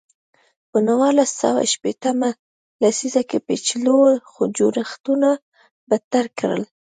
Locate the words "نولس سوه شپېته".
0.87-2.11